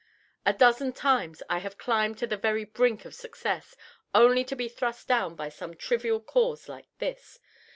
[0.47, 3.75] A dozen times I have climbed to the very brink of success,
[4.15, 7.37] only to be thrust down by some trivial cause like this.